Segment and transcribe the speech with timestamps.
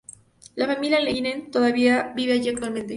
[0.55, 2.89] La familia Leiningen todavía vive allí actualmente.